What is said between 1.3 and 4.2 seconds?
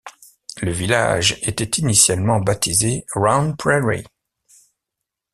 était initialement baptisé Round Prairie.